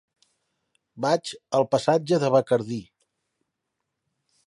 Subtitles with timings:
[1.05, 2.83] Vaig al passatge de Bacardí.